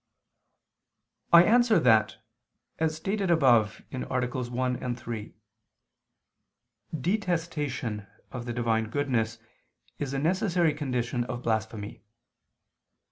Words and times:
I 1.31 1.43
answer 1.43 1.79
that, 1.79 2.17
As 2.79 2.95
stated 2.95 3.29
above 3.29 3.83
(AA. 3.93 3.99
1, 3.99 4.95
3), 4.95 5.35
detestation 6.99 8.07
of 8.31 8.45
the 8.47 8.53
Divine 8.53 8.89
goodness 8.89 9.37
is 9.99 10.15
a 10.15 10.17
necessary 10.17 10.73
condition 10.73 11.23
of 11.25 11.43
blasphemy. 11.43 12.01